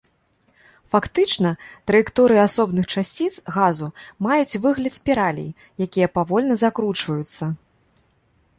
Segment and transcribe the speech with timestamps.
[0.93, 1.49] Фактычна,
[1.91, 3.87] траекторыі асобных часціц газу
[4.29, 5.49] маюць выгляд спіралей,
[5.87, 7.43] якія павольна закручваюцца.